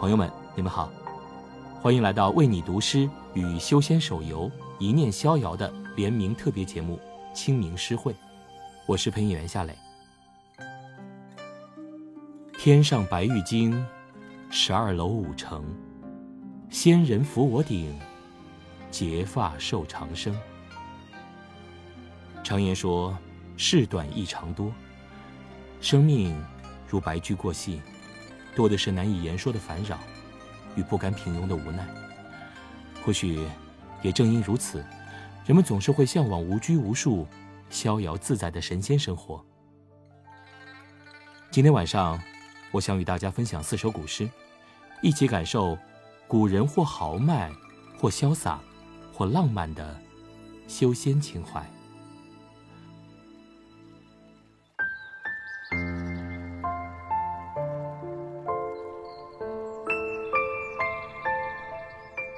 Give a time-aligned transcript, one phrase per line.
[0.00, 0.90] 朋友们，你们好，
[1.82, 6.98] 欢迎来到为你读诗与修仙手游一念逍遥的联名特别节目
[7.36, 8.10] 《清明诗会》，
[8.86, 9.76] 我是配音员夏磊。
[12.58, 13.84] 天上白玉京，
[14.48, 15.62] 十二楼五城，
[16.70, 17.94] 仙人扶我顶，
[18.90, 20.34] 结发寿长生。
[22.42, 23.14] 常言说，
[23.58, 24.72] 事短意长多，
[25.78, 26.42] 生命
[26.88, 27.82] 如白驹过隙，
[28.54, 29.98] 多的是难以言说的烦扰
[30.76, 31.86] 与不甘平庸的无奈。
[33.04, 33.46] 或许，
[34.02, 34.84] 也正因如此，
[35.46, 37.26] 人们总是会向往无拘无束、
[37.70, 39.44] 逍遥自在的神仙生活。
[41.50, 42.20] 今天晚上，
[42.70, 44.28] 我想与大家分享四首古诗，
[45.02, 45.76] 一起感受
[46.28, 47.50] 古人或豪迈、
[47.98, 48.60] 或潇洒、
[49.12, 49.98] 或浪漫的
[50.68, 51.64] 修仙情怀。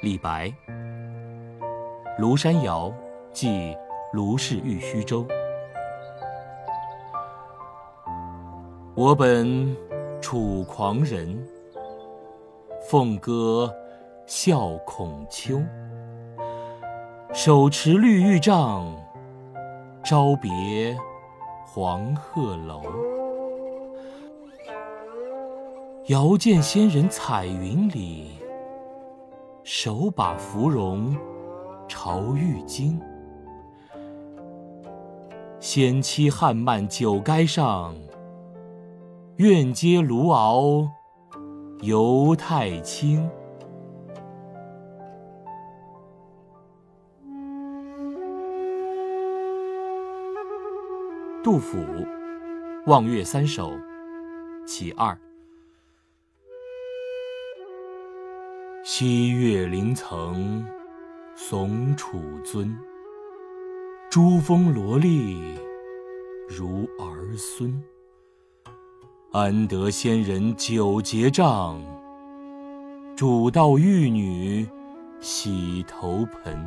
[0.00, 0.46] 李白，
[2.20, 2.86] 《庐山谣》
[3.32, 3.76] 寄
[4.12, 5.26] 卢氏玉虚舟。
[8.94, 9.76] 我本
[10.20, 11.36] 楚狂人，
[12.88, 13.74] 凤歌
[14.24, 15.60] 笑孔丘。
[17.32, 18.86] 手持绿玉杖，
[20.04, 20.96] 朝别
[21.66, 22.82] 黄鹤楼。
[26.06, 28.37] 遥见仙人彩云里。
[29.70, 31.14] 手把芙蓉
[31.86, 32.98] 朝玉京，
[35.60, 37.94] 仙妻汉漫酒垓上，
[39.36, 40.88] 愿接卢敖
[41.82, 43.28] 游太清。
[51.44, 51.76] 杜甫
[52.86, 53.70] 《望岳三首·
[54.66, 55.12] 其二》。
[58.90, 60.64] 西岳灵层
[61.36, 62.74] 耸楚尊，
[64.10, 65.38] 珠峰罗丽
[66.48, 67.84] 如儿孙。
[69.30, 71.78] 安得仙人九结帐，
[73.14, 74.66] 煮道玉女
[75.20, 76.66] 洗头盆。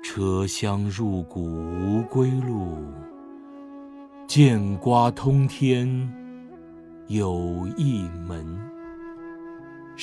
[0.00, 2.78] 车厢入谷无归路，
[4.28, 6.08] 见瓜通天
[7.08, 8.71] 有一门。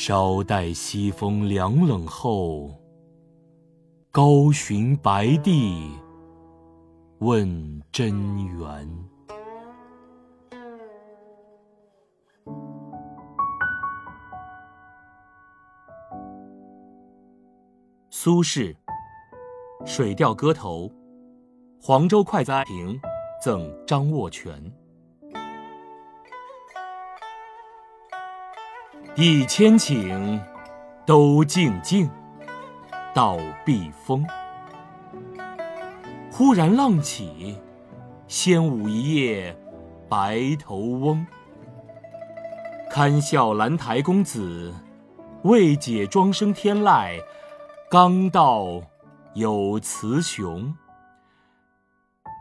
[0.02, 2.70] 稍待西风凉冷后，
[4.12, 5.92] 高寻白帝
[7.18, 8.90] 问真源。
[18.10, 18.74] 苏轼
[19.86, 20.88] 《水调歌头·
[21.82, 22.98] 黄州快哉亭
[23.44, 24.54] 赠张握全》。
[29.16, 30.40] 一千顷，
[31.06, 32.10] 都静静，
[33.14, 34.26] 到避风。
[36.32, 37.58] 忽然浪起，
[38.28, 39.58] 掀舞一夜
[40.08, 41.26] 白头翁。
[42.90, 44.74] 堪笑兰台公子，
[45.44, 47.20] 未解庄生天籁。
[47.92, 48.82] 刚到
[49.34, 50.74] 有雌雄，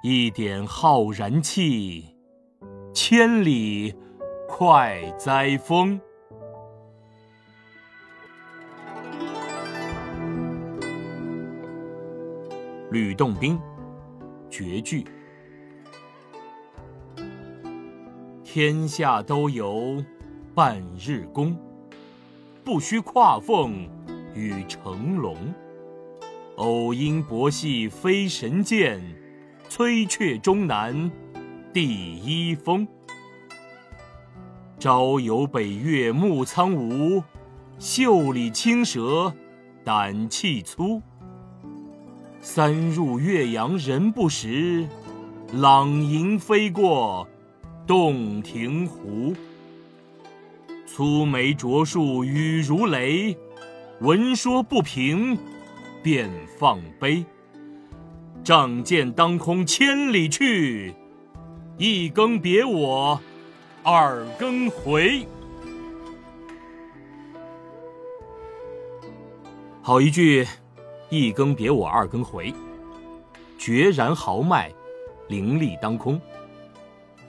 [0.02, 2.14] 一点浩然气，
[2.94, 3.94] 千里
[4.46, 6.00] 快哉风。
[12.90, 13.58] 吕洞宾，
[14.48, 15.04] 绝句。
[18.42, 20.02] 天下都有
[20.54, 21.54] 半日功，
[22.64, 23.86] 不须跨凤
[24.34, 25.36] 与成龙。
[26.56, 29.00] 偶因博戏非神剑，
[29.68, 31.10] 摧却终南
[31.74, 32.88] 第一峰。
[34.78, 37.22] 朝游北岳木苍梧，
[37.78, 39.34] 袖里青蛇
[39.84, 41.02] 胆气粗。
[42.40, 44.86] 三入岳阳人不识，
[45.52, 47.26] 朗吟飞过
[47.86, 49.34] 洞庭湖。
[50.86, 53.36] 粗眉拙树语如雷，
[54.00, 55.36] 闻说不平
[56.02, 57.24] 便放杯。
[58.44, 60.94] 仗剑当空千里去，
[61.76, 63.20] 一更别我
[63.82, 65.26] 二更回。
[69.82, 70.46] 好一句。
[71.10, 72.52] 一更别我二更回，
[73.58, 74.70] 决然豪迈，
[75.28, 76.20] 凌厉当空。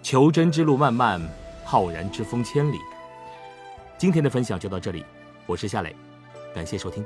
[0.01, 1.21] 求真之路漫漫，
[1.63, 2.77] 浩然之风千里。
[3.97, 5.05] 今天的分享就到这里，
[5.45, 5.95] 我是夏磊，
[6.53, 7.05] 感谢收听。